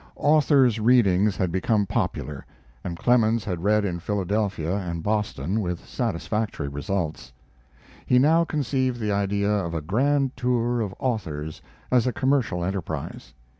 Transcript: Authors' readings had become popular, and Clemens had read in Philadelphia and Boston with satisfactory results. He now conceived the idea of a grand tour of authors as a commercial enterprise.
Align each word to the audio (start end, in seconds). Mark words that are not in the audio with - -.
Authors' 0.15 0.79
readings 0.79 1.37
had 1.37 1.51
become 1.51 1.85
popular, 1.85 2.43
and 2.83 2.97
Clemens 2.97 3.45
had 3.45 3.61
read 3.63 3.85
in 3.85 3.99
Philadelphia 3.99 4.75
and 4.75 5.03
Boston 5.03 5.61
with 5.61 5.85
satisfactory 5.85 6.67
results. 6.67 7.31
He 8.07 8.17
now 8.17 8.43
conceived 8.43 8.99
the 8.99 9.11
idea 9.11 9.51
of 9.51 9.75
a 9.75 9.81
grand 9.83 10.35
tour 10.35 10.81
of 10.81 10.95
authors 10.97 11.61
as 11.91 12.07
a 12.07 12.11
commercial 12.13 12.65
enterprise. 12.65 13.35